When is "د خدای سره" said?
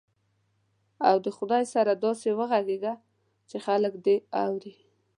1.25-1.91